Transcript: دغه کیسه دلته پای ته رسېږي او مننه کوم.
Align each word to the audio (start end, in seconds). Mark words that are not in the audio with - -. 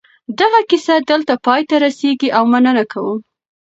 دغه 0.39 0.59
کیسه 0.69 0.95
دلته 1.09 1.33
پای 1.45 1.61
ته 1.69 1.75
رسېږي 1.83 2.29
او 2.37 2.43
مننه 2.51 2.83
کوم. 2.91 3.19